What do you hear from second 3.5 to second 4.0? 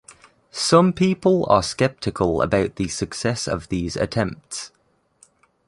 these